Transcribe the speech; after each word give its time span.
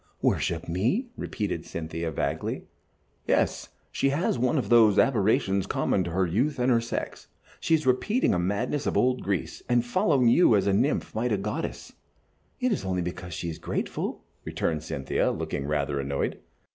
"Worship 0.23 0.67
me?" 0.67 1.09
repeated 1.15 1.63
Cynthia, 1.63 2.09
vaguely. 2.09 2.63
"Yes, 3.27 3.69
she 3.91 4.09
has 4.09 4.39
one 4.39 4.57
of 4.57 4.69
those 4.69 4.97
aberrations 4.97 5.67
common 5.67 6.03
to 6.05 6.09
her 6.09 6.25
youth 6.25 6.57
and 6.57 6.71
her 6.71 6.81
sex. 6.81 7.27
She 7.59 7.75
is 7.75 7.85
repeating 7.85 8.33
a 8.33 8.39
madness 8.39 8.87
of 8.87 8.97
old 8.97 9.21
Greece, 9.21 9.61
and 9.69 9.85
following 9.85 10.27
you 10.27 10.55
as 10.55 10.65
a 10.65 10.73
nymph 10.73 11.13
might 11.13 11.31
a 11.31 11.37
goddess." 11.37 11.93
"It 12.59 12.71
is 12.71 12.83
only 12.83 13.03
because 13.03 13.35
she 13.35 13.49
is 13.51 13.59
grateful," 13.59 14.23
returned 14.43 14.81
Cynthia, 14.81 15.29
looking 15.29 15.67
rather 15.67 15.99
annoyed. 15.99 16.39